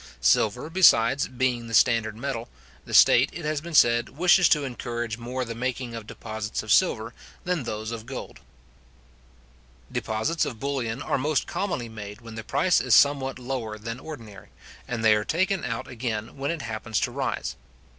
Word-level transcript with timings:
Silver, 0.19 0.71
besides, 0.71 1.27
being 1.27 1.67
the 1.67 1.75
standard 1.75 2.15
metal, 2.15 2.49
the 2.85 2.93
state, 2.95 3.29
it 3.33 3.45
has 3.45 3.61
been 3.61 3.75
said, 3.75 4.09
wishes 4.09 4.49
to 4.49 4.63
encourage 4.63 5.19
more 5.19 5.45
the 5.45 5.53
making 5.53 5.93
of 5.93 6.07
deposits 6.07 6.63
of 6.63 6.71
silver 6.71 7.13
than 7.43 7.65
those 7.65 7.91
of 7.91 8.07
gold. 8.07 8.39
Deposits 9.91 10.43
of 10.43 10.59
bullion 10.59 11.03
are 11.03 11.19
most 11.19 11.45
commonly 11.45 11.87
made 11.87 12.19
when 12.19 12.33
the 12.33 12.43
price 12.43 12.81
is 12.81 12.95
somewhat 12.95 13.37
lower 13.37 13.77
than 13.77 13.99
ordinary, 13.99 14.49
and 14.87 15.05
they 15.05 15.13
are 15.13 15.23
taken 15.23 15.63
out 15.63 15.87
again 15.87 16.35
when 16.35 16.49
it 16.49 16.63
happens 16.63 16.99
to 17.01 17.11
rise. 17.11 17.55